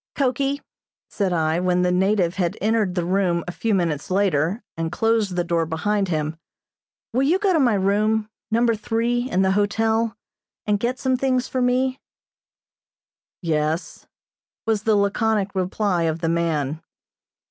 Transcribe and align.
"Koki," 0.15 0.63
said 1.11 1.31
I, 1.31 1.59
when 1.59 1.83
the 1.83 1.91
native 1.91 2.37
had 2.37 2.57
entered 2.59 2.95
the 2.95 3.05
room 3.05 3.43
a 3.47 3.51
few 3.51 3.75
minutes 3.75 4.09
later, 4.09 4.63
and 4.75 4.91
closed 4.91 5.35
the 5.35 5.43
door 5.43 5.63
behind 5.67 6.07
him, 6.07 6.37
"will 7.13 7.21
you 7.21 7.37
go 7.37 7.53
to 7.53 7.59
my 7.59 7.75
room 7.75 8.27
Number 8.49 8.73
three 8.73 9.29
in 9.29 9.43
the 9.43 9.51
hotel, 9.51 10.17
and 10.65 10.79
get 10.79 10.97
some 10.97 11.17
things 11.17 11.47
for 11.47 11.61
me?" 11.61 11.99
"Yes," 13.43 14.07
was 14.65 14.81
the 14.85 14.95
laconic 14.95 15.53
reply 15.53 16.05
of 16.05 16.21
the 16.21 16.29
man. 16.29 16.81